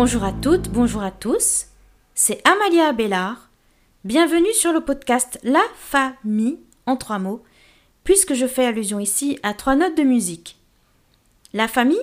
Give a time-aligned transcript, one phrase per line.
[0.00, 1.66] Bonjour à toutes, bonjour à tous.
[2.14, 3.50] C'est Amalia Abélard.
[4.04, 7.42] Bienvenue sur le podcast La Famille en trois mots,
[8.04, 10.56] puisque je fais allusion ici à trois notes de musique.
[11.52, 12.00] La famille,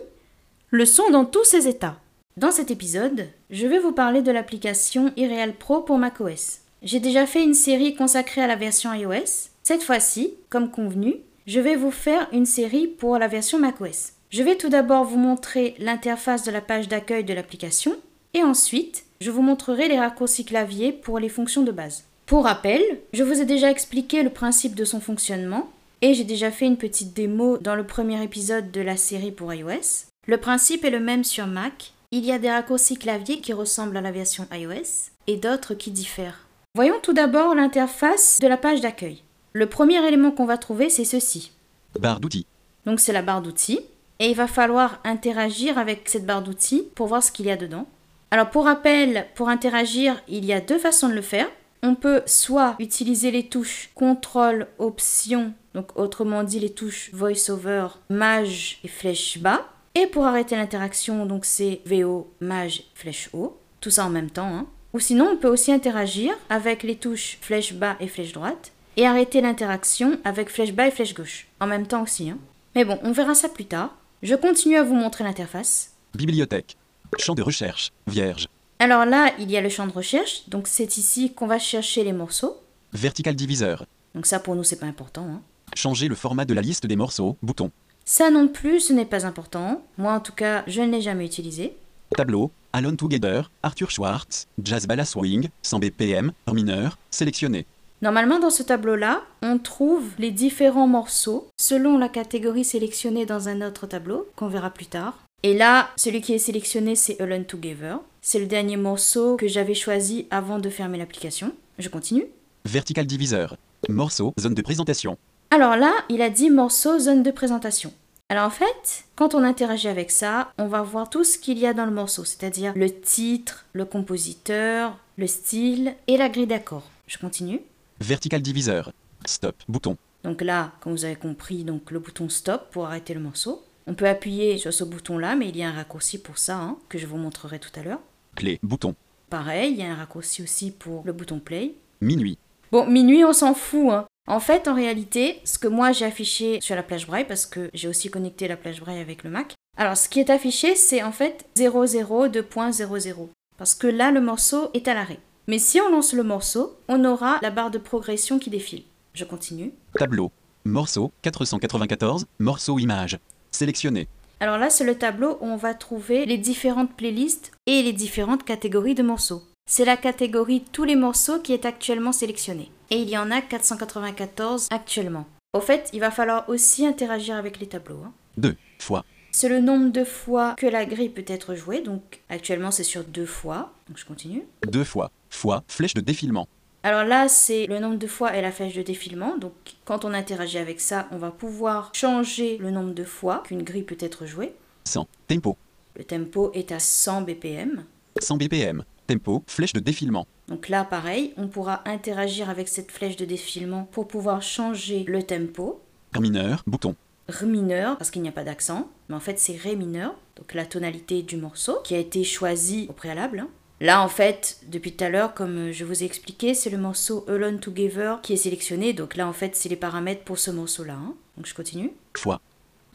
[0.71, 1.95] le son dans tous ses états.
[2.35, 6.59] Dans cet épisode, je vais vous parler de l'application iReal Pro pour macOS.
[6.83, 9.51] J'ai déjà fait une série consacrée à la version iOS.
[9.63, 11.15] Cette fois-ci, comme convenu,
[11.47, 14.14] je vais vous faire une série pour la version macOS.
[14.35, 17.95] Je vais tout d'abord vous montrer l'interface de la page d'accueil de l'application
[18.33, 22.03] et ensuite, je vous montrerai les raccourcis clavier pour les fonctions de base.
[22.25, 22.81] Pour rappel,
[23.13, 25.69] je vous ai déjà expliqué le principe de son fonctionnement
[26.01, 29.53] et j'ai déjà fait une petite démo dans le premier épisode de la série pour
[29.53, 30.09] iOS.
[30.27, 31.93] Le principe est le même sur Mac.
[32.11, 35.91] Il y a des raccourcis clavier qui ressemblent à la version iOS et d'autres qui
[35.91, 36.45] diffèrent.
[36.73, 39.21] Voyons tout d'abord l'interface de la page d'accueil.
[39.53, 41.53] Le premier élément qu'on va trouver, c'est ceci.
[41.97, 42.47] Barre d'outils.
[42.85, 43.79] Donc c'est la barre d'outils.
[44.19, 47.57] Et il va falloir interagir avec cette barre d'outils pour voir ce qu'il y a
[47.57, 47.85] dedans.
[48.31, 51.47] Alors pour rappel, pour interagir, il y a deux façons de le faire.
[51.83, 58.79] On peut soit utiliser les touches CTRL, Option, donc autrement dit les touches VoiceOver, Maj
[58.83, 59.67] et flèche bas.
[59.93, 63.57] Et pour arrêter l'interaction, donc c'est VO, Maj, flèche haut.
[63.81, 64.53] Tout ça en même temps.
[64.53, 64.65] Hein.
[64.93, 68.71] Ou sinon, on peut aussi interagir avec les touches flèche bas et flèche droite.
[68.97, 71.47] Et arrêter l'interaction avec flèche bas et flèche gauche.
[71.59, 72.29] En même temps aussi.
[72.29, 72.37] Hein.
[72.75, 73.95] Mais bon, on verra ça plus tard.
[74.25, 75.91] Je continue à vous montrer l'interface.
[76.15, 76.77] Bibliothèque.
[77.19, 77.91] Champ de recherche.
[78.07, 78.47] Vierge.
[78.79, 82.03] Alors là, il y a le champ de recherche, donc c'est ici qu'on va chercher
[82.03, 82.59] les morceaux.
[82.91, 83.85] Vertical diviseur.
[84.15, 85.27] Donc ça pour nous c'est pas important.
[85.29, 85.41] Hein.
[85.75, 87.37] Changer le format de la liste des morceaux.
[87.43, 87.69] Bouton.
[88.03, 89.83] Ça non plus, ce n'est pas important.
[89.99, 91.77] Moi en tout cas, je ne l'ai jamais utilisé.
[92.17, 92.49] Tableau.
[92.73, 93.51] Alone Together.
[93.61, 94.47] Arthur Schwartz.
[94.59, 95.49] Jazz Balla Swing.
[95.61, 96.31] 100 BPM.
[96.51, 96.97] Mineur.
[97.11, 97.67] Sélectionné.
[98.01, 103.61] Normalement, dans ce tableau-là, on trouve les différents morceaux selon la catégorie sélectionnée dans un
[103.61, 105.17] autre tableau, qu'on verra plus tard.
[105.43, 107.99] Et là, celui qui est sélectionné, c'est Alone Together.
[108.21, 111.51] C'est le dernier morceau que j'avais choisi avant de fermer l'application.
[111.77, 112.25] Je continue.
[112.65, 113.55] Vertical diviseur.
[113.87, 115.17] Morceau, zone de présentation.
[115.51, 117.93] Alors là, il a dit morceau, zone de présentation.
[118.29, 121.67] Alors en fait, quand on interagit avec ça, on va voir tout ce qu'il y
[121.67, 126.89] a dans le morceau, c'est-à-dire le titre, le compositeur, le style et la grille d'accords.
[127.05, 127.61] Je continue.
[127.99, 128.91] Vertical diviseur.
[129.25, 129.55] Stop.
[129.67, 129.97] Bouton.
[130.23, 133.63] Donc là, comme vous avez compris, donc le bouton stop pour arrêter le morceau.
[133.87, 136.77] On peut appuyer sur ce bouton-là, mais il y a un raccourci pour ça, hein,
[136.89, 137.99] que je vous montrerai tout à l'heure.
[138.35, 138.59] Clé.
[138.63, 138.95] Bouton.
[139.29, 141.75] Pareil, il y a un raccourci aussi pour le bouton play.
[142.01, 142.37] Minuit.
[142.71, 143.91] Bon, minuit, on s'en fout.
[143.91, 144.05] Hein.
[144.27, 147.69] En fait, en réalité, ce que moi j'ai affiché sur la plage braille, parce que
[147.73, 149.53] j'ai aussi connecté la plage braille avec le Mac.
[149.77, 153.29] Alors, ce qui est affiché, c'est en fait 002.00.
[153.57, 155.19] Parce que là, le morceau est à l'arrêt.
[155.47, 158.83] Mais si on lance le morceau, on aura la barre de progression qui défile.
[159.13, 159.73] Je continue.
[159.93, 160.31] Tableau.
[160.65, 162.25] Morceau 494.
[162.39, 163.19] Morceau image.
[163.51, 164.07] Sélectionné.
[164.39, 168.43] Alors là, c'est le tableau où on va trouver les différentes playlists et les différentes
[168.43, 169.43] catégories de morceaux.
[169.69, 172.71] C'est la catégorie tous les morceaux qui est actuellement sélectionnée.
[172.89, 175.27] Et il y en a 494 actuellement.
[175.53, 178.01] Au fait, il va falloir aussi interagir avec les tableaux.
[178.03, 178.11] Hein.
[178.37, 179.05] Deux fois.
[179.31, 181.81] C'est le nombre de fois que la grille peut être jouée.
[181.81, 183.73] Donc actuellement, c'est sur deux fois.
[183.87, 184.43] Donc je continue.
[184.67, 185.11] Deux fois.
[185.35, 186.47] Fois, flèche de défilement.
[186.81, 189.37] Alors là, c'est le nombre de fois et la flèche de défilement.
[189.37, 189.53] Donc
[189.83, 193.83] quand on interagit avec ça, on va pouvoir changer le nombre de fois qu'une grille
[193.83, 194.53] peut être jouée.
[194.85, 195.07] 100.
[195.27, 195.57] Tempo.
[195.97, 197.83] Le tempo est à 100 BPM.
[198.19, 198.83] 100 BPM.
[199.07, 200.25] Tempo, flèche de défilement.
[200.47, 205.21] Donc là, pareil, on pourra interagir avec cette flèche de défilement pour pouvoir changer le
[205.21, 205.81] tempo.
[206.13, 206.95] Ré mineur, bouton.
[207.27, 210.53] Ré mineur, parce qu'il n'y a pas d'accent, mais en fait c'est Ré mineur, donc
[210.53, 213.47] la tonalité du morceau, qui a été choisie au préalable.
[213.81, 217.25] Là, en fait, depuis tout à l'heure, comme je vous ai expliqué, c'est le morceau
[217.27, 218.93] Alone Together qui est sélectionné.
[218.93, 220.93] Donc là, en fait, c'est les paramètres pour ce morceau-là.
[220.93, 221.13] hein.
[221.35, 221.91] Donc je continue.
[222.17, 222.39] Fois.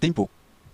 [0.00, 0.30] Tempo.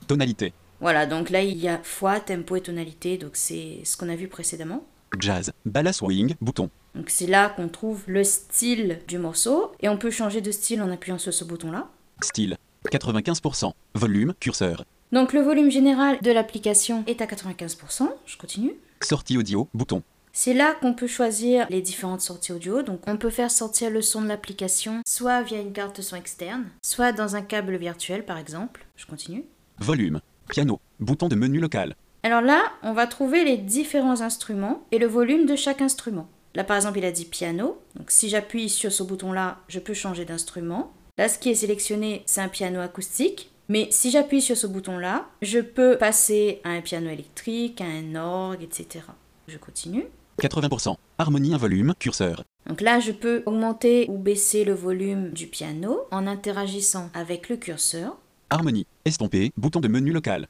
[0.06, 0.52] Tonalité.
[0.80, 3.18] Voilà, donc là, il y a fois, tempo et tonalité.
[3.18, 4.86] Donc c'est ce qu'on a vu précédemment.
[5.18, 5.52] Jazz.
[5.64, 6.70] Balla Swing, bouton.
[6.94, 9.72] Donc c'est là qu'on trouve le style du morceau.
[9.80, 11.88] Et on peut changer de style en appuyant sur ce bouton-là.
[12.22, 12.56] Style.
[12.92, 13.72] 95%.
[13.94, 14.84] Volume, curseur.
[15.12, 18.08] Donc le volume général de l'application est à 95%.
[18.26, 18.74] Je continue.
[19.02, 20.02] Sortie audio, bouton.
[20.32, 22.82] C'est là qu'on peut choisir les différentes sorties audio.
[22.82, 26.66] Donc on peut faire sortir le son de l'application soit via une carte son externe,
[26.84, 28.84] soit dans un câble virtuel par exemple.
[28.96, 29.44] Je continue.
[29.78, 30.20] Volume.
[30.50, 30.80] Piano.
[31.00, 31.94] Bouton de menu local.
[32.22, 36.28] Alors là, on va trouver les différents instruments et le volume de chaque instrument.
[36.54, 37.78] Là par exemple, il a dit piano.
[37.94, 40.92] Donc si j'appuie sur ce bouton-là, je peux changer d'instrument.
[41.18, 43.50] Là, ce qui est sélectionné, c'est un piano acoustique.
[43.68, 48.14] Mais si j'appuie sur ce bouton-là, je peux passer à un piano électrique, à un
[48.14, 49.04] orgue, etc.
[49.48, 50.06] Je continue.
[50.40, 50.96] 80%.
[51.18, 52.44] Harmonie un volume, curseur.
[52.68, 57.56] Donc là, je peux augmenter ou baisser le volume du piano en interagissant avec le
[57.56, 58.16] curseur.
[58.50, 58.86] Harmonie.
[59.04, 60.46] Estompé, bouton de menu local.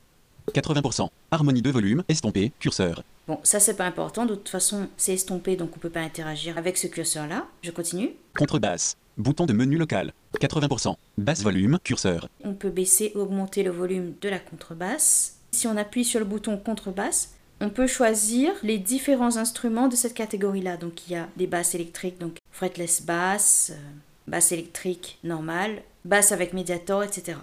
[0.54, 1.08] 80%.
[1.30, 3.02] Harmonie de volume, estompé, curseur.
[3.26, 6.56] Bon, ça c'est pas important, de toute façon c'est estompé donc on peut pas interagir
[6.58, 7.46] avec ce curseur là.
[7.62, 8.12] Je continue.
[8.36, 8.96] Contrebasse.
[9.16, 10.12] Bouton de menu local.
[10.38, 10.94] 80%.
[11.16, 12.28] Basse volume, curseur.
[12.44, 15.38] On peut baisser ou augmenter le volume de la contrebasse.
[15.52, 20.12] Si on appuie sur le bouton contrebasse, on peut choisir les différents instruments de cette
[20.12, 20.76] catégorie-là.
[20.76, 23.80] Donc il y a des basses électriques, donc fretless basse, euh,
[24.26, 27.38] basse électrique normale, basse avec médiator, etc.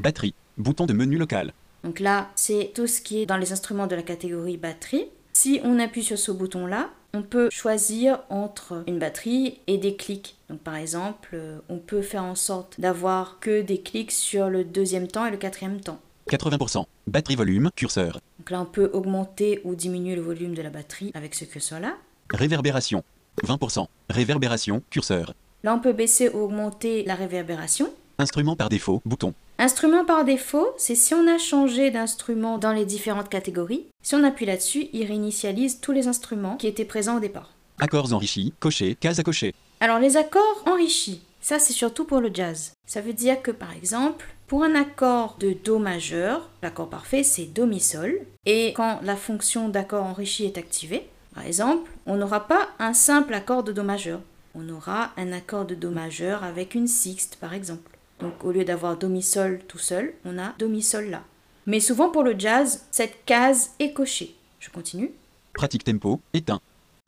[0.00, 0.34] Batterie.
[0.58, 1.52] Bouton de menu local.
[1.82, 5.06] Donc là, c'est tout ce qui est dans les instruments de la catégorie batterie.
[5.32, 10.36] Si on appuie sur ce bouton-là, on peut choisir entre une batterie et des clics.
[10.50, 14.64] Donc par exemple, euh, on peut faire en sorte d'avoir que des clics sur le
[14.64, 15.98] deuxième temps et le quatrième temps.
[16.30, 16.84] 80%.
[17.06, 18.20] Batterie volume, curseur.
[18.38, 21.96] Donc là, on peut augmenter ou diminuer le volume de la batterie avec ce curseur-là.
[22.32, 23.02] Réverbération.
[23.44, 23.86] 20%.
[24.10, 25.34] Réverbération, curseur.
[25.62, 27.90] Là, on peut baisser ou augmenter la réverbération.
[28.18, 29.34] Instrument par défaut, bouton.
[29.58, 33.86] Instrument par défaut, c'est si on a changé d'instrument dans les différentes catégories.
[34.02, 37.52] Si on appuie là-dessus, il réinitialise tous les instruments qui étaient présents au départ.
[37.78, 39.54] Accords enrichis, cocher, case à cocher.
[39.80, 42.72] Alors les accords enrichis, ça c'est surtout pour le jazz.
[42.86, 47.44] Ça veut dire que par exemple, pour un accord de Do majeur, l'accord parfait c'est
[47.44, 52.48] Do mi sol, et quand la fonction d'accord enrichi est activée, par exemple, on n'aura
[52.48, 54.20] pas un simple accord de Do majeur.
[54.54, 57.90] On aura un accord de Do majeur avec une sixte par exemple.
[58.20, 61.22] Donc au lieu d'avoir Do mi sol tout seul, on a Do mi sol là.
[61.66, 64.34] Mais souvent pour le jazz, cette case est cochée.
[64.60, 65.12] Je continue.
[65.52, 66.60] Pratique tempo, éteint.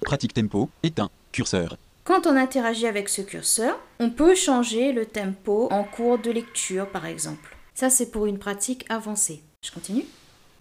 [0.04, 1.76] Pratique tempo, éteint, curseur.
[2.04, 6.88] Quand on interagit avec ce curseur, on peut changer le tempo en cours de lecture
[6.88, 7.56] par exemple.
[7.74, 9.42] Ça c'est pour une pratique avancée.
[9.62, 10.04] Je continue.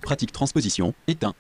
[0.02, 1.34] Pratique transposition, éteint.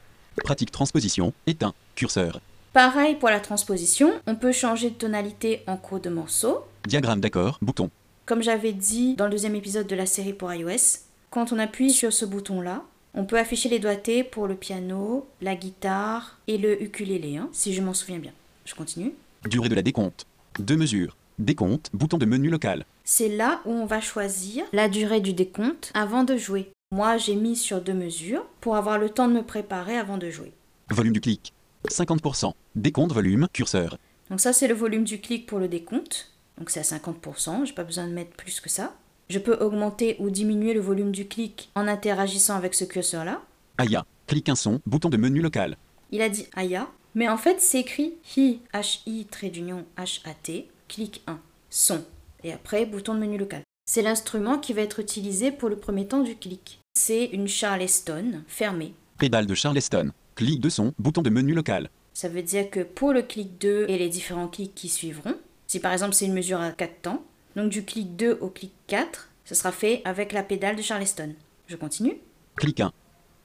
[0.44, 2.42] Pratique transposition, éteint, curseur.
[2.74, 6.64] Pareil pour la transposition, on peut changer de tonalité en cours de morceau.
[6.86, 7.90] Diagramme d'accord, bouton.
[8.28, 11.92] Comme j'avais dit dans le deuxième épisode de la série pour iOS, quand on appuie
[11.92, 12.84] sur ce bouton-là,
[13.14, 17.74] on peut afficher les doigtés pour le piano, la guitare et le ukulélé, hein, si
[17.74, 18.34] je m'en souviens bien.
[18.66, 19.14] Je continue.
[19.46, 20.26] Durée de la décompte.
[20.60, 21.16] Deux mesures.
[21.40, 22.84] Décompte, bouton de menu local.
[23.06, 26.70] C'est là où on va choisir la durée du décompte avant de jouer.
[26.94, 30.30] Moi, j'ai mis sur deux mesures pour avoir le temps de me préparer avant de
[30.30, 30.52] jouer.
[30.90, 31.54] Volume du clic.
[31.88, 32.52] 50%.
[32.76, 33.98] Décompte volume, curseur.
[34.30, 36.34] Donc ça, c'est le volume du clic pour le décompte.
[36.58, 38.96] Donc c'est à 50%, j'ai pas besoin de mettre plus que ça.
[39.30, 43.42] Je peux augmenter ou diminuer le volume du clic en interagissant avec ce curseur-là.
[43.78, 44.06] Aya.
[44.26, 45.78] Clic un son, bouton de menu local.
[46.12, 51.22] Il a dit Aya, mais en fait c'est écrit Hi, H-I, trait d'union, H-A-T, clic
[51.28, 51.40] 1,
[51.70, 52.04] son.
[52.44, 53.62] Et après, bouton de menu local.
[53.86, 56.80] C'est l'instrument qui va être utilisé pour le premier temps du clic.
[56.94, 58.94] C'est une Charleston fermée.
[59.18, 60.12] Pédale de Charleston.
[60.36, 61.90] Clic de son, bouton de menu local.
[62.14, 65.36] Ça veut dire que pour le clic 2 et les différents clics qui suivront,
[65.68, 67.24] si par exemple c'est une mesure à 4 temps,
[67.56, 71.34] donc du clic 2 au clic 4, ce sera fait avec la pédale de Charleston.
[71.68, 72.18] Je continue.
[72.56, 72.92] Clic 1.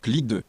[0.01, 0.43] Clic 2.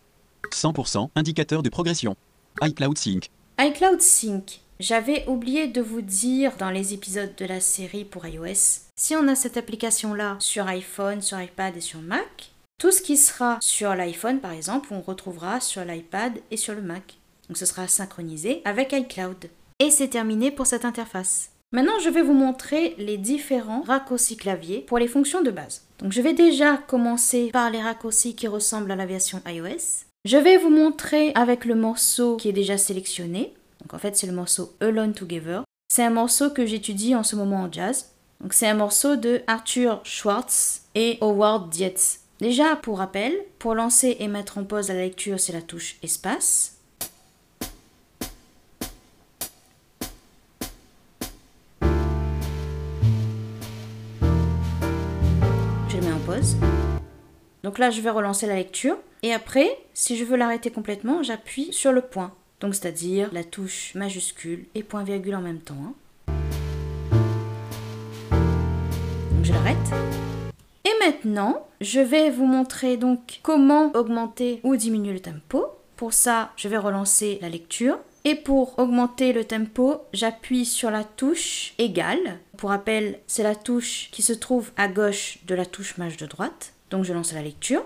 [0.51, 2.15] 100% indicateur de progression.
[2.61, 3.29] iCloud Sync.
[3.59, 4.59] iCloud Sync.
[4.79, 9.27] J'avais oublié de vous dire dans les épisodes de la série pour iOS, si on
[9.27, 13.95] a cette application-là sur iPhone, sur iPad et sur Mac, tout ce qui sera sur
[13.95, 17.17] l'iPhone par exemple, on retrouvera sur l'iPad et sur le Mac.
[17.47, 19.49] Donc ce sera synchronisé avec iCloud.
[19.79, 21.52] Et c'est terminé pour cette interface.
[21.73, 25.81] Maintenant, je vais vous montrer les différents raccourcis clavier pour les fonctions de base.
[25.97, 30.05] Donc, je vais déjà commencer par les raccourcis qui ressemblent à la version iOS.
[30.23, 33.55] Je vais vous montrer avec le morceau qui est déjà sélectionné.
[33.81, 35.63] Donc, en fait, c'est le morceau Alone Together.
[35.91, 38.11] C'est un morceau que j'étudie en ce moment en jazz.
[38.39, 42.19] Donc, c'est un morceau de Arthur Schwartz et Howard Dietz.
[42.39, 46.77] Déjà, pour rappel, pour lancer et mettre en pause la lecture, c'est la touche espace.
[57.73, 58.97] Donc là, je vais relancer la lecture.
[59.23, 62.31] Et après, si je veux l'arrêter complètement, j'appuie sur le point.
[62.59, 65.73] Donc c'est-à-dire la touche majuscule et point virgule en même temps.
[65.83, 66.35] hein.
[69.31, 69.75] Donc je l'arrête.
[70.85, 75.65] Et maintenant, je vais vous montrer donc comment augmenter ou diminuer le tempo.
[75.95, 77.97] Pour ça, je vais relancer la lecture.
[78.23, 82.37] Et pour augmenter le tempo, j'appuie sur la touche égale.
[82.55, 86.27] Pour rappel, c'est la touche qui se trouve à gauche de la touche maj de
[86.27, 86.73] droite.
[86.93, 87.81] Donc je lance la lecture.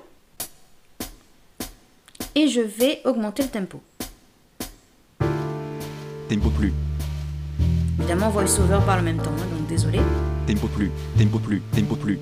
[2.35, 3.81] Et je vais augmenter le tempo.
[6.27, 6.73] Tempo plus.
[7.99, 10.01] Évidemment, VoiceOver parle en même temps, hein, donc désolé.
[10.45, 10.91] Tempo plus.
[11.17, 11.61] Tempo plus.
[11.73, 12.19] Tempo plus.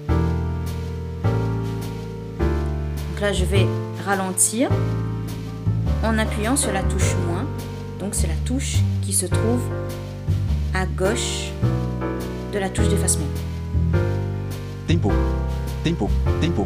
[1.24, 3.66] Donc là, je vais
[4.06, 4.70] ralentir
[6.04, 7.48] en appuyant sur la touche moins.
[8.00, 9.64] Donc c'est la touche qui se trouve
[10.76, 11.50] à gauche
[12.54, 13.26] de la touche d'effacement.
[14.88, 15.12] Tempo.
[15.86, 16.10] Tempo.
[16.42, 16.66] Tempo.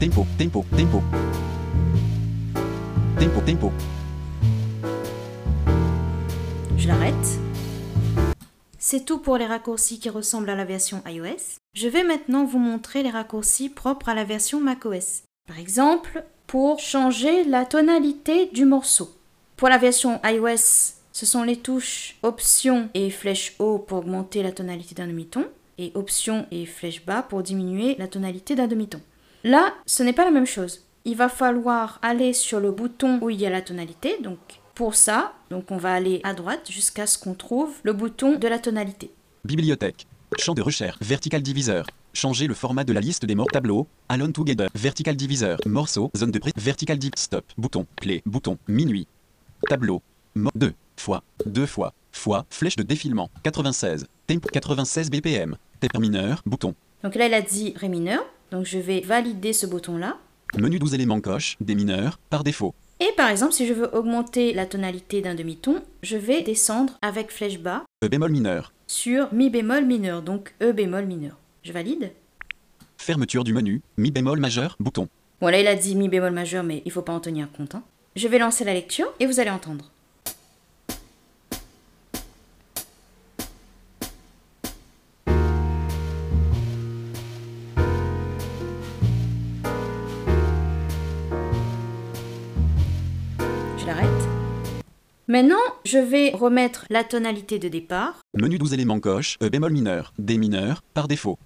[0.00, 1.02] Tempo, tempo, tempo.
[3.44, 3.70] Tempo.
[6.78, 7.14] Je l'arrête.
[8.78, 11.58] C'est tout pour les raccourcis qui ressemblent à la version iOS.
[11.74, 15.24] Je vais maintenant vous montrer les raccourcis propres à la version macOS.
[15.46, 19.14] Par exemple, pour changer la tonalité du morceau.
[19.58, 24.52] Pour la version iOS, ce sont les touches Option et flèche haut pour augmenter la
[24.52, 25.44] tonalité d'un demi-ton
[25.82, 29.00] et Option et flèche bas pour diminuer la tonalité d'un demi-ton.
[29.44, 30.86] Là, ce n'est pas la même chose.
[31.04, 34.16] Il va falloir aller sur le bouton où il y a la tonalité.
[34.22, 34.38] Donc
[34.74, 38.48] pour ça, donc on va aller à droite jusqu'à ce qu'on trouve le bouton de
[38.48, 39.10] la tonalité.
[39.44, 40.06] Bibliothèque.
[40.38, 40.96] Champ de recherche.
[41.00, 41.86] Vertical diviseur.
[42.14, 43.46] Changer le format de la liste des mots.
[43.52, 43.88] Tableau.
[44.08, 44.68] Alone together.
[44.74, 45.58] Vertical diviseur.
[45.66, 46.10] Morceau.
[46.16, 46.52] Zone de prix.
[46.56, 47.10] Vertical div.
[47.16, 47.44] Stop.
[47.58, 47.86] Bouton.
[47.96, 48.22] Play.
[48.24, 48.58] Bouton.
[48.68, 49.08] Minuit.
[49.68, 50.02] Tableau.
[50.34, 51.22] Mot 2 fois.
[51.44, 51.92] 2 fois.
[52.12, 52.46] Fois.
[52.50, 53.30] Flèche de défilement.
[53.42, 54.06] 96.
[54.26, 54.48] Tempo.
[54.52, 55.56] 96 BPM.
[55.98, 56.42] Mineur.
[56.46, 56.74] Bouton.
[57.02, 58.24] Donc là, il a dit Ré mineur.
[58.52, 60.16] Donc je vais valider ce bouton-là.
[60.56, 61.56] Menu 12 éléments coche.
[61.60, 62.18] Des mineurs.
[62.30, 62.74] Par défaut.
[63.00, 67.32] Et par exemple, si je veux augmenter la tonalité d'un demi-ton, je vais descendre avec
[67.32, 68.72] flèche bas E bémol mineur.
[68.86, 71.36] sur mi bémol mineur, donc E bémol mineur.
[71.64, 72.12] Je valide.
[72.98, 73.80] Fermeture du menu.
[73.96, 74.76] Mi bémol majeur.
[74.78, 75.08] Bouton.
[75.40, 77.74] Bon, là, il a dit mi bémol majeur, mais il faut pas en tenir compte.
[77.74, 77.82] hein.
[78.14, 79.90] Je vais lancer la lecture et vous allez entendre.
[95.32, 98.20] Maintenant, je vais remettre la tonalité de départ.
[98.38, 99.38] Menu 12 éléments coche.
[99.42, 100.12] E bémol mineur.
[100.18, 100.82] Des mineurs.
[100.92, 101.38] Par défaut.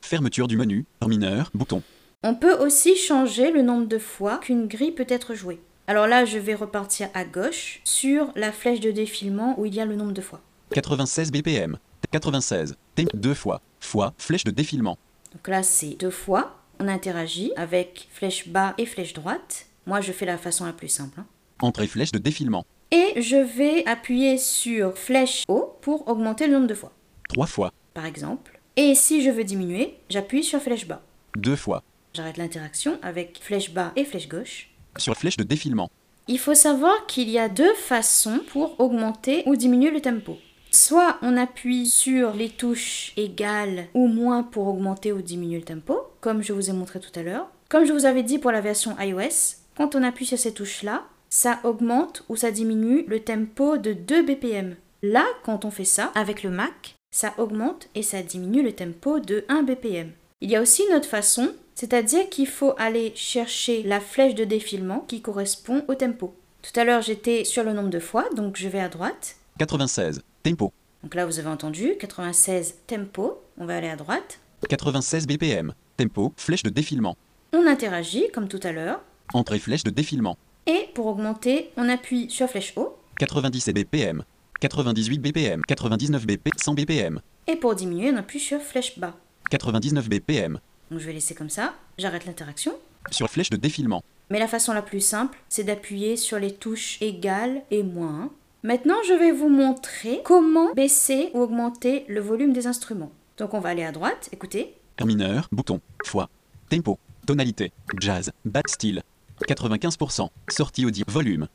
[0.00, 0.86] Fermeture du menu.
[1.00, 1.48] En mineur.
[1.54, 1.84] Bouton.
[2.24, 5.60] On peut aussi changer le nombre de fois qu'une grille peut être jouée.
[5.86, 9.80] Alors là, je vais repartir à gauche sur la flèche de défilement où il y
[9.80, 10.40] a le nombre de fois.
[10.72, 11.78] 96 BPM.
[12.10, 12.74] 96.
[12.96, 13.60] Tempo 2 fois.
[13.78, 14.14] Fois.
[14.18, 14.98] Flèche de défilement.
[15.32, 16.56] Donc là, c'est deux fois.
[16.80, 19.66] On interagit avec flèche bas et flèche droite.
[19.86, 21.20] Moi, je fais la façon la plus simple.
[21.20, 21.26] hein.
[21.60, 22.66] Entrée flèche de défilement.
[22.90, 26.92] Et je vais appuyer sur flèche haut pour augmenter le nombre de fois,
[27.28, 27.72] 3 fois.
[27.92, 28.60] par exemple.
[28.76, 31.02] Et si je veux diminuer, j'appuie sur flèche bas.
[31.36, 31.82] 2 fois.
[32.14, 34.70] J'arrête l'interaction avec flèche bas et flèche gauche.
[34.96, 35.90] Sur flèche de défilement.
[36.28, 40.38] Il faut savoir qu'il y a deux façons pour augmenter ou diminuer le tempo.
[40.70, 45.98] Soit on appuie sur les touches égales ou moins pour augmenter ou diminuer le tempo,
[46.20, 47.48] comme je vous ai montré tout à l'heure.
[47.68, 51.04] Comme je vous avais dit pour la version iOS, quand on appuie sur ces touches-là,
[51.30, 54.76] ça augmente ou ça diminue le tempo de 2 BPM.
[55.02, 59.20] Là, quand on fait ça avec le Mac, ça augmente et ça diminue le tempo
[59.20, 60.10] de 1 BPM.
[60.40, 64.44] Il y a aussi une autre façon, c'est-à-dire qu'il faut aller chercher la flèche de
[64.44, 66.34] défilement qui correspond au tempo.
[66.62, 69.36] Tout à l'heure, j'étais sur le nombre de fois, donc je vais à droite.
[69.58, 70.22] 96.
[70.42, 70.72] Tempo.
[71.02, 74.40] Donc là, vous avez entendu, 96 tempo, on va aller à droite.
[74.68, 75.72] 96 BPM.
[75.96, 76.32] Tempo.
[76.36, 77.16] Flèche de défilement.
[77.52, 79.00] On interagit comme tout à l'heure.
[79.32, 80.36] Entrée flèche de défilement.
[80.68, 82.98] Et pour augmenter, on appuie sur flèche haut.
[83.18, 84.22] 97 BPM.
[84.60, 85.62] 98 BPM.
[85.66, 86.50] 99 BP.
[86.54, 87.20] 100 BPM.
[87.46, 89.14] Et pour diminuer, on appuie sur flèche bas.
[89.50, 90.60] 99 BPM.
[90.90, 91.74] Donc je vais laisser comme ça.
[91.96, 92.74] J'arrête l'interaction.
[93.10, 94.04] Sur flèche de défilement.
[94.28, 98.30] Mais la façon la plus simple, c'est d'appuyer sur les touches égales et moins.
[98.62, 103.12] Maintenant, je vais vous montrer comment baisser ou augmenter le volume des instruments.
[103.38, 104.74] Donc on va aller à droite, écoutez.
[105.02, 105.48] Mineur.
[105.50, 105.80] Bouton.
[106.04, 106.28] Fois.
[106.68, 106.98] Tempo.
[107.26, 107.72] Tonalité.
[107.98, 108.32] Jazz.
[108.44, 109.02] Bat style.
[109.46, 110.28] 95%.
[110.48, 111.04] Sortie audio.
[111.08, 111.48] Volume.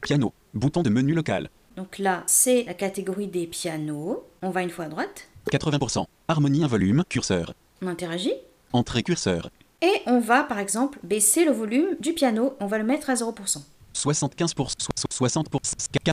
[0.00, 0.32] Piano.
[0.54, 1.48] Bouton de menu local.
[1.76, 4.24] Donc là, c'est la catégorie des pianos.
[4.42, 5.28] On va une fois à droite.
[5.50, 6.06] 80%.
[6.28, 7.04] Harmonie un volume.
[7.08, 7.54] Curseur.
[7.82, 8.34] On interagit.
[8.72, 9.50] Entrée curseur.
[9.82, 12.54] Et on va, par exemple, baisser le volume du piano.
[12.60, 13.62] On va le mettre à 0%.
[13.94, 15.44] 75%, so- 60%,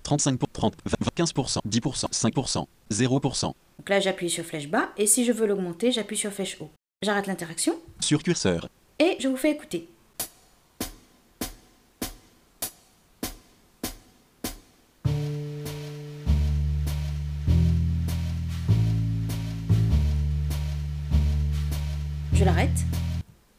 [0.02, 0.72] 35%, 30%,
[1.16, 3.46] 15%, 10%, 5%, 0%.
[3.80, 4.90] Donc là, j'appuie sur flèche bas.
[4.98, 6.72] Et si je veux l'augmenter, j'appuie sur flèche haut.
[7.04, 7.76] J'arrête l'interaction.
[8.00, 8.70] Sur curseur.
[9.00, 9.88] Et je vous fais écouter.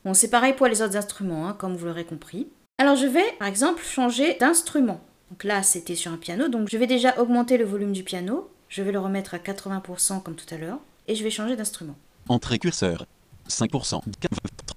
[0.09, 2.49] Bon, c'est pareil pour les autres instruments, hein, comme vous l'aurez compris.
[2.79, 5.03] Alors je vais, par exemple, changer d'instrument.
[5.31, 8.51] Donc là, c'était sur un piano, donc je vais déjà augmenter le volume du piano.
[8.71, 10.79] Je vais le remettre à 80% comme tout à l'heure.
[11.09, 11.95] Et je vais changer d'instrument.
[12.27, 13.05] Entrée curseur.
[13.51, 14.01] 5%.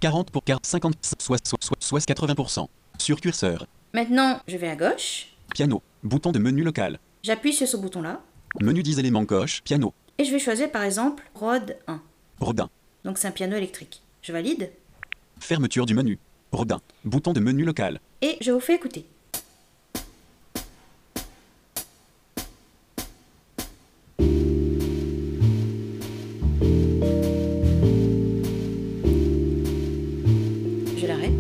[0.01, 2.67] 40 pour 40, 50, soit, soit, soit, soit 80%.
[2.97, 3.67] Sur curseur.
[3.93, 5.27] Maintenant, je vais à gauche.
[5.53, 5.81] Piano.
[6.03, 7.00] Bouton de menu local.
[7.23, 8.19] J'appuie sur ce bouton-là.
[8.59, 9.63] Menu 10 éléments coche.
[9.63, 9.93] Piano.
[10.17, 12.01] Et je vais choisir par exemple Rode 1.
[12.41, 12.69] Rodin.
[13.05, 14.01] Donc c'est un piano électrique.
[14.21, 14.69] Je valide.
[15.41, 16.19] Fermeture du menu.
[16.51, 16.79] Rodin.
[17.03, 18.00] Bouton de menu local.
[18.21, 19.05] Et je vous fais écouter.
[30.95, 31.31] Je l'arrête.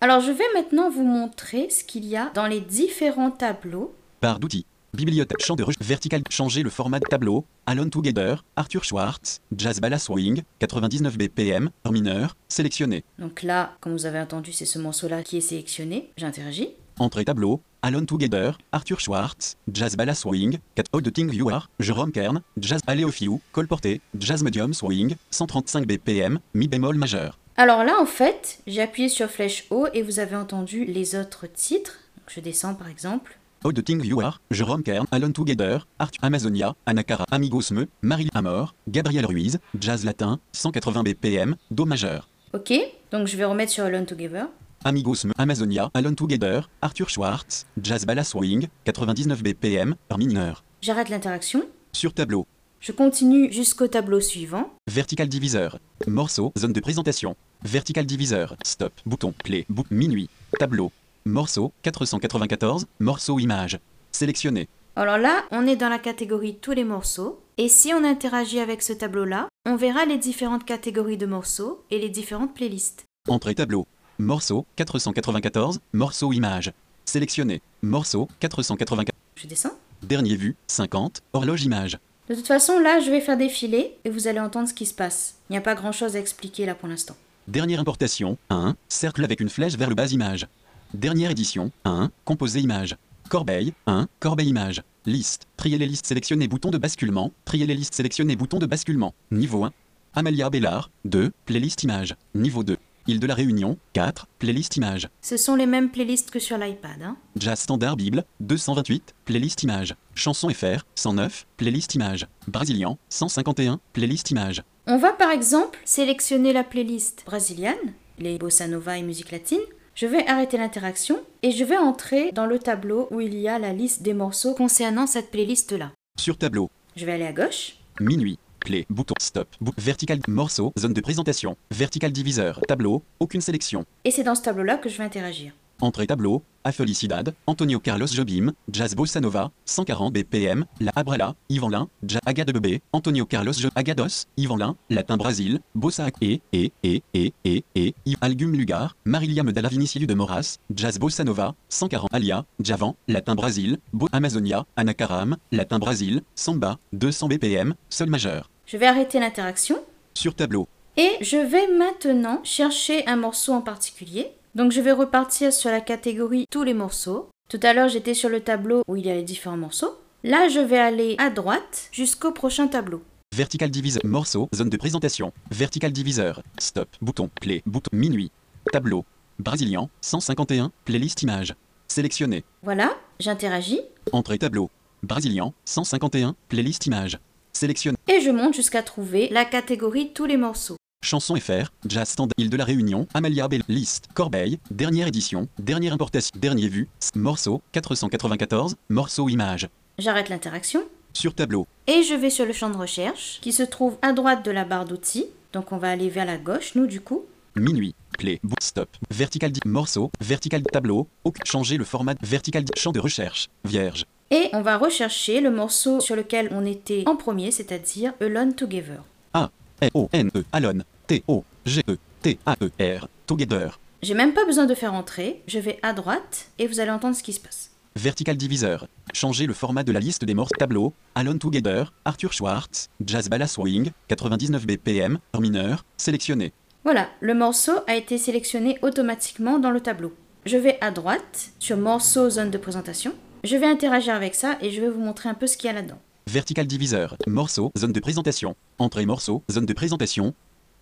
[0.00, 3.94] Alors je vais maintenant vous montrer ce qu'il y a dans les différents tableaux.
[4.20, 4.66] Barre d'outils.
[4.96, 5.44] Bibliothèque.
[5.44, 5.86] Champ de recherche.
[5.86, 6.22] Vertical.
[6.30, 7.44] Changer le format de tableau.
[7.66, 8.42] Alone Together.
[8.56, 9.40] Arthur Schwartz.
[9.54, 10.42] Jazz Balla Swing.
[10.58, 11.70] 99 BPM.
[11.90, 12.34] Mineur.
[12.48, 13.04] Sélectionné.
[13.18, 16.10] Donc là, comme vous avez entendu, c'est ce morceau-là qui est sélectionné.
[16.16, 16.70] J'interagis.
[16.98, 17.60] Entrée tableau.
[17.82, 18.56] Alone Together.
[18.72, 19.56] Arthur Schwartz.
[19.70, 20.58] Jazz Balla Swing.
[20.76, 21.68] 4 All the Thing You Are.
[21.78, 22.40] Jerome Kern.
[22.58, 23.40] Jazz Aleofiu.
[23.52, 24.00] Col porté.
[24.18, 25.14] Jazz Medium Swing.
[25.30, 26.38] 135 BPM.
[26.54, 27.38] Mi bémol majeur.
[27.58, 31.46] Alors là, en fait, j'ai appuyé sur flèche haut et vous avez entendu les autres
[31.46, 31.98] titres.
[32.16, 33.38] Donc je descends par exemple.
[33.64, 38.28] All the Thing You Are, Jerome Kern, Alone Together, Arthur Amazonia, Anakara, Amigos Me, Marie
[38.34, 42.28] Amor, Gabriel Ruiz, Jazz Latin, 180 BPM, Do majeur.
[42.52, 42.72] Ok,
[43.10, 44.46] donc je vais remettre sur Alone Together.
[44.84, 50.62] Amigos Me, Amazonia, Alone Together, Arthur Schwartz, Jazz Balla Swing, 99 BPM, mineur.
[50.82, 51.64] J'arrête l'interaction.
[51.92, 52.46] Sur tableau.
[52.80, 54.70] Je continue jusqu'au tableau suivant.
[54.86, 55.78] Vertical diviseur.
[56.06, 57.34] Morceau, zone de présentation.
[57.64, 58.54] Vertical diviseur.
[58.64, 58.92] Stop.
[59.06, 59.32] Bouton.
[59.42, 59.66] Play.
[59.68, 59.86] Bout.
[59.90, 60.28] Minuit.
[60.58, 60.92] Tableau.
[61.26, 61.72] Morceau.
[61.82, 62.86] 494.
[63.00, 63.80] Morceau image.
[64.12, 64.68] Sélectionné.
[64.94, 67.42] Alors là, on est dans la catégorie tous les morceaux.
[67.58, 71.98] Et si on interagit avec ce tableau-là, on verra les différentes catégories de morceaux et
[71.98, 73.04] les différentes playlists.
[73.28, 73.88] Entrée tableau.
[74.20, 74.66] Morceau.
[74.76, 75.80] 494.
[75.92, 76.72] Morceau image.
[77.06, 77.60] Sélectionné.
[77.82, 78.28] Morceau.
[78.38, 79.12] 494.
[79.34, 79.76] Je descends.
[80.04, 80.54] Dernier vu.
[80.68, 81.22] 50.
[81.32, 81.98] Horloge image.
[82.28, 84.94] De toute façon, là, je vais faire défiler et vous allez entendre ce qui se
[84.94, 85.34] passe.
[85.50, 87.16] Il n'y a pas grand-chose à expliquer là pour l'instant.
[87.48, 90.46] Dernière importation, 1, cercle avec une flèche vers le bas image.
[90.96, 92.96] Dernière édition, 1, composé image.
[93.28, 94.82] Corbeille, 1, corbeille image.
[95.04, 99.14] Liste, trier les listes sélectionnées bouton de basculement, trier les listes sélectionnées bouton de basculement.
[99.30, 99.72] Niveau 1,
[100.14, 102.16] Amalia Bellard, 2, playlist image.
[102.34, 105.10] Niveau 2, Île de la Réunion, 4, playlist image.
[105.20, 107.02] Ce sont les mêmes playlists que sur l'iPad.
[107.02, 107.18] Hein.
[107.38, 109.94] Jazz Standard Bible, 228, playlist image.
[110.14, 112.26] Chanson FR, 109, playlist image.
[112.48, 114.62] Brésilien, 151, playlist image.
[114.86, 119.60] On va par exemple sélectionner la playlist brésilienne, les bossa nova et musique latine.
[119.96, 123.58] Je vais arrêter l'interaction et je vais entrer dans le tableau où il y a
[123.58, 125.92] la liste des morceaux concernant cette playlist-là.
[126.20, 126.68] Sur tableau.
[126.96, 127.78] Je vais aller à gauche.
[127.98, 128.38] Minuit.
[128.60, 133.86] Play, bouton, stop, bouton, vertical, morceau, zone de présentation, vertical diviseur, tableau, aucune sélection.
[134.04, 135.52] Et c'est dans ce tableau-là que je vais interagir.
[135.80, 141.68] Entrée tableau, A Felicidad, Antonio Carlos Jobim, Jazz Bossa Nova, 140 BPM, La Abrela, Yvan
[141.68, 141.88] Lin,
[142.24, 147.02] Aga de Bebé, Antonio Carlos Jo Agados, Yvan Lin, Latin Brasil, Bossa et, et, et,
[147.12, 152.08] et, et, et, Yves Algum Lugar, Marilia Medalla Vinicius de Moras, Jazz Bossa Nova, 140
[152.12, 158.50] Alia, Javan, Latin Brasil, Bo Amazonia, Anakaram, Latin Brasil, Samba, 200 BPM, Sol majeur.
[158.64, 159.76] Je vais arrêter l'interaction.
[160.14, 160.68] Sur tableau.
[160.96, 164.32] Et je vais maintenant chercher un morceau en particulier.
[164.56, 167.28] Donc je vais repartir sur la catégorie tous les morceaux.
[167.50, 169.98] Tout à l'heure j'étais sur le tableau où il y a les différents morceaux.
[170.24, 173.02] Là je vais aller à droite jusqu'au prochain tableau.
[173.34, 178.32] Vertical diviseur, morceau, zone de présentation, vertical diviseur, stop, bouton, play, bouton, minuit,
[178.72, 179.04] tableau,
[179.38, 181.54] brésilien, 151, playlist image,
[181.86, 182.42] sélectionné.
[182.62, 183.82] Voilà, j'interagis.
[184.12, 184.70] Entrée tableau,
[185.02, 187.18] brésilien, 151, playlist image,
[187.52, 187.98] sélectionné.
[188.08, 190.76] Et je monte jusqu'à trouver la catégorie tous les morceaux.
[191.06, 195.92] Chanson FR, Jazz Stand, Île de la Réunion, Amalia Bell, Liste, Corbeille, dernière édition, dernière
[195.92, 199.68] importation, dernier vu, morceau, 494, morceau image.
[199.98, 200.82] J'arrête l'interaction.
[201.12, 201.68] Sur tableau.
[201.86, 204.64] Et je vais sur le champ de recherche qui se trouve à droite de la
[204.64, 205.26] barre d'outils.
[205.52, 207.24] Donc on va aller vers la gauche, nous du coup.
[207.54, 207.94] Minuit,
[208.42, 211.06] bout, stop, vertical morceau, vertical tableau,
[211.44, 214.06] changer le format, vertical champ de recherche, vierge.
[214.32, 219.04] Et on va rechercher le morceau sur lequel on était en premier, c'est-à-dire Alone Together.
[219.34, 223.78] A, L-O-N-E, Alone, T-O-G-E, T-A-E-R, Together.
[224.02, 227.14] J'ai même pas besoin de faire entrer, je vais à droite et vous allez entendre
[227.14, 227.70] ce qui se passe.
[227.94, 228.88] Vertical diviseur.
[229.14, 230.54] Changer le format de la liste des morceaux.
[230.58, 230.92] Tableau.
[231.14, 231.94] Alone Together.
[232.04, 232.90] Arthur Schwartz.
[233.04, 233.90] Jazz Balla Swing.
[234.08, 235.18] 99 BPM.
[235.38, 235.84] Mineur.
[235.96, 236.52] Sélectionné.
[236.84, 240.12] Voilà, le morceau a été sélectionné automatiquement dans le tableau.
[240.44, 243.14] Je vais à droite sur morceau zone de présentation.
[243.44, 245.70] Je vais interagir avec ça et je vais vous montrer un peu ce qu'il y
[245.70, 245.98] a là-dedans.
[246.28, 247.16] Vertical diviseur.
[247.26, 247.70] Morceau.
[247.78, 248.56] Zone de présentation.
[248.78, 249.42] Entrée morceau.
[249.50, 250.34] Zone de présentation.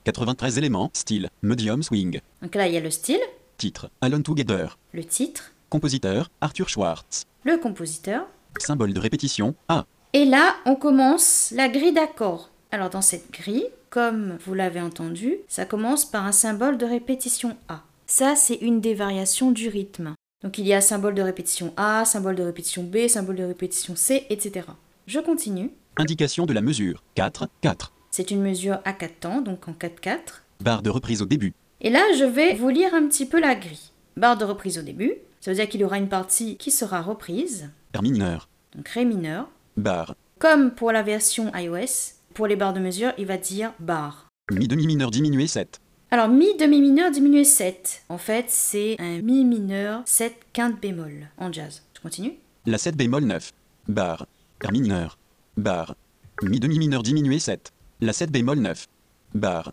[0.04, 0.90] 93 éléments.
[0.92, 1.28] Style.
[1.42, 2.20] Medium swing.
[2.42, 3.20] Donc là, il y a le style,
[3.56, 3.88] Titre.
[4.00, 4.78] Alone Together.
[4.92, 6.30] le titre, Compositeur.
[6.40, 7.24] Arthur Schwartz.
[7.44, 8.26] le compositeur.
[8.58, 9.54] Symbole de répétition.
[9.68, 9.86] A.
[10.12, 12.50] Et là, on commence la grille d'accords.
[12.70, 17.56] Alors dans cette grille, comme vous l'avez entendu, ça commence par un symbole de répétition
[17.68, 17.82] A.
[18.06, 20.14] Ça, c'est une des variations du rythme.
[20.42, 23.96] Donc il y a symbole de répétition A, symbole de répétition B, symbole de répétition
[23.96, 24.66] C, etc.
[25.06, 25.70] Je continue.
[25.96, 27.02] Indication de la mesure.
[27.14, 27.48] 4.
[27.62, 27.92] 4.
[28.16, 30.42] C'est une mesure à 4 temps, donc en 4-4.
[30.60, 31.52] Barre de reprise au début.
[31.80, 33.90] Et là, je vais vous lire un petit peu la grille.
[34.16, 37.02] Barre de reprise au début, ça veut dire qu'il y aura une partie qui sera
[37.02, 38.48] reprise, R mineur.
[38.76, 39.48] donc Ré mineur.
[39.76, 40.14] Barre.
[40.38, 44.28] Comme pour la version iOS, pour les barres de mesure, il va dire barre.
[44.52, 45.80] Mi demi mineur diminué 7.
[46.12, 48.04] Alors, mi demi mineur diminué 7.
[48.10, 51.82] En fait, c'est un mi mineur 7 quinte bémol en jazz.
[51.96, 53.50] Je continue La 7 bémol 9.
[53.88, 54.28] Bar.
[54.64, 55.18] R mineur.
[55.56, 55.96] Bar.
[56.44, 57.72] Mi demi mineur diminué 7.
[58.00, 58.86] La 7 bémol 9.
[59.34, 59.72] Bar.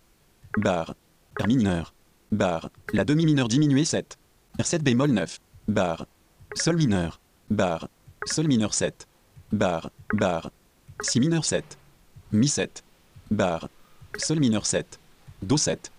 [0.58, 0.96] Bar.
[1.40, 1.94] R mineur.
[2.32, 2.70] Bar.
[2.94, 4.18] La demi mineur diminué 7.
[4.60, 5.40] R7 bémol 9.
[5.68, 6.06] Bar.
[6.56, 7.20] Sol mineur.
[7.50, 7.88] Bar.
[8.26, 9.08] Sol mineur 7.
[9.52, 9.92] Bar.
[10.14, 10.52] Bar.
[11.02, 11.78] Si mineur 7.
[12.32, 12.84] Mi 7.
[13.32, 13.70] Bar.
[14.18, 15.00] Sol mineur 7.
[15.42, 15.92] Do 7.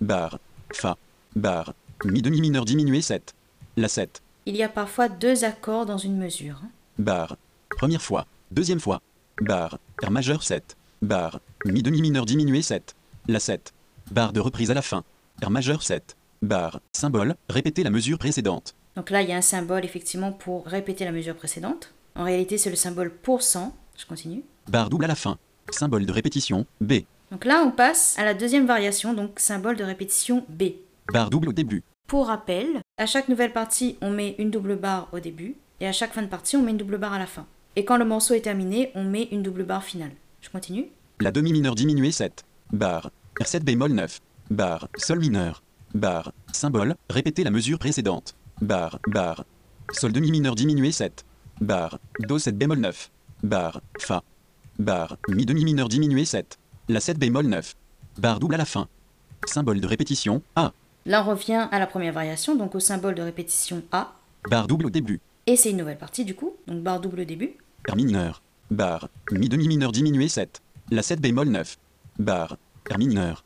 [0.00, 0.38] Bar.
[0.72, 0.96] Fa.
[1.34, 1.74] Bar.
[2.04, 3.34] Mi demi mineur diminué 7.
[3.76, 4.22] La 7.
[4.46, 6.60] Il y a parfois deux accords dans une mesure.
[6.62, 6.70] hein.
[6.98, 7.36] Bar.
[7.76, 8.26] Première fois.
[8.50, 9.00] Deuxième fois.
[9.40, 9.78] Bar.
[10.02, 10.76] R majeur 7.
[11.02, 11.40] Bar.
[11.64, 12.94] Mi demi mineur diminué 7.
[13.26, 13.72] La 7.
[14.10, 15.02] Barre de reprise à la fin.
[15.42, 16.14] R majeur 7.
[16.42, 16.80] Barre.
[16.92, 17.36] Symbole.
[17.48, 18.74] Répétez la mesure précédente.
[18.96, 21.94] Donc là, il y a un symbole effectivement pour répéter la mesure précédente.
[22.16, 23.74] En réalité, c'est le symbole pour cent.
[23.96, 24.42] Je continue.
[24.68, 25.38] Barre double à la fin.
[25.70, 26.66] Symbole de répétition.
[26.82, 27.04] B.
[27.30, 30.64] Donc là, on passe à la deuxième variation, donc symbole de répétition B.
[31.10, 31.82] Barre double au début.
[32.08, 35.92] Pour rappel, à chaque nouvelle partie, on met une double barre au début, et à
[35.92, 37.46] chaque fin de partie, on met une double barre à la fin.
[37.76, 40.10] Et quand le morceau est terminé, on met une double barre finale.
[40.40, 40.86] Je continue.
[41.20, 42.44] La demi mineur diminué 7.
[42.72, 43.10] Barre.
[43.40, 44.20] R7 bémol 9.
[44.50, 44.88] Barre.
[44.96, 45.62] Sol mineur.
[45.94, 46.32] Barre.
[46.52, 46.96] Symbole.
[47.08, 48.34] Répétez la mesure précédente.
[48.60, 48.98] Barre.
[49.06, 49.44] Barre.
[49.92, 51.24] Sol demi mineur diminué 7.
[51.60, 51.98] Barre.
[52.20, 53.10] Do 7 bémol 9.
[53.42, 53.80] Barre.
[53.98, 54.22] Fa.
[54.78, 55.18] Barre.
[55.28, 56.58] Mi demi mineur diminué 7.
[56.88, 57.76] La 7 bémol 9.
[58.18, 58.88] Barre double à la fin.
[59.46, 60.42] Symbole de répétition.
[60.56, 60.72] A.
[61.06, 64.14] Là, on revient à la première variation, donc au symbole de répétition A.
[64.48, 65.20] Barre double au début.
[65.46, 67.56] Et c'est une nouvelle partie du coup, donc barre double au début.
[67.88, 68.42] R mineur.
[68.70, 69.08] Barre.
[69.32, 70.60] Mi demi mineur diminué 7.
[70.90, 71.76] La 7 bémol 9.
[72.18, 72.56] Barre.
[72.88, 73.44] R mineur.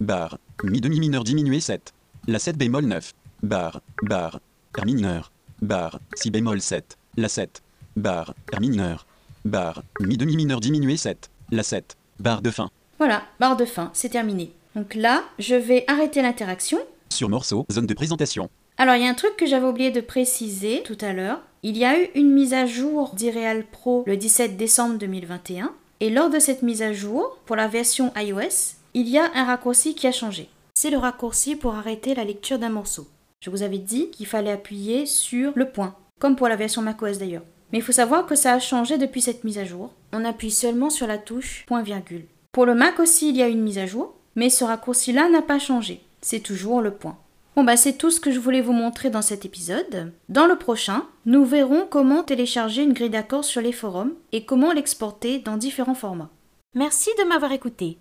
[0.00, 0.38] Barre.
[0.64, 1.94] Mi demi mineur diminué 7.
[2.26, 3.14] La 7 bémol 9.
[3.42, 3.80] Barre.
[4.02, 4.40] Barre.
[4.78, 5.32] R mineur.
[5.62, 5.98] Barre.
[6.14, 6.98] Si bémol 7.
[7.16, 7.62] La 7.
[7.96, 8.34] Barre.
[8.52, 9.06] R mineur.
[9.46, 9.82] Barre.
[10.00, 11.30] Mi demi mineur diminué 7.
[11.50, 11.96] La 7.
[12.20, 12.70] Barre de fin.
[12.98, 14.52] Voilà, barre de fin, c'est terminé.
[14.74, 16.78] Donc là, je vais arrêter l'interaction.
[17.10, 17.66] Sur morceau.
[17.70, 18.50] Zone de présentation.
[18.78, 21.40] Alors, il y a un truc que j'avais oublié de préciser tout à l'heure.
[21.62, 25.72] Il y a eu une mise à jour d'Ireal Pro le 17 décembre 2021.
[26.00, 29.44] Et lors de cette mise à jour, pour la version iOS, il y a un
[29.44, 30.50] raccourci qui a changé.
[30.74, 33.08] C'est le raccourci pour arrêter la lecture d'un morceau.
[33.40, 37.16] Je vous avais dit qu'il fallait appuyer sur le point, comme pour la version macOS
[37.16, 37.44] d'ailleurs.
[37.72, 39.90] Mais il faut savoir que ça a changé depuis cette mise à jour.
[40.12, 42.26] On appuie seulement sur la touche point virgule.
[42.52, 45.42] Pour le Mac aussi, il y a une mise à jour, mais ce raccourci-là n'a
[45.42, 46.02] pas changé.
[46.20, 47.16] C'est toujours le point.
[47.56, 50.12] Bon bah c'est tout ce que je voulais vous montrer dans cet épisode.
[50.28, 54.72] Dans le prochain, nous verrons comment télécharger une grille d'accords sur les forums et comment
[54.72, 56.28] l'exporter dans différents formats.
[56.74, 57.96] Merci de m'avoir écouté.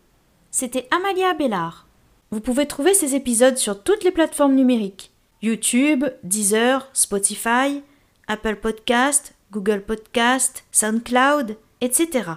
[0.52, 1.88] C'était Amalia Bellard.
[2.32, 7.82] Vous pouvez trouver ces épisodes sur toutes les plateformes numériques YouTube, Deezer, Spotify,
[8.28, 12.32] Apple Podcast, Google Podcast, SoundCloud, etc.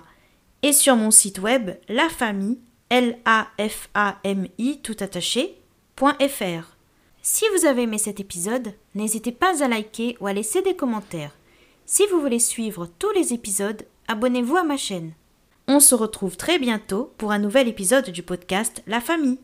[0.62, 5.56] Et sur mon site web La Famille, L-A-F-A-M-I tout attaché,
[5.96, 6.77] .fr.
[7.30, 11.36] Si vous avez aimé cet épisode, n'hésitez pas à liker ou à laisser des commentaires.
[11.84, 15.12] Si vous voulez suivre tous les épisodes, abonnez-vous à ma chaîne.
[15.66, 19.38] On se retrouve très bientôt pour un nouvel épisode du podcast La Famille.